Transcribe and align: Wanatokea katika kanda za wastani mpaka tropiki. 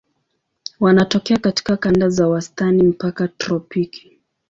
Wanatokea 0.79 1.37
katika 1.39 1.77
kanda 1.77 2.09
za 2.09 2.27
wastani 2.27 2.83
mpaka 2.83 3.27
tropiki. 3.27 4.19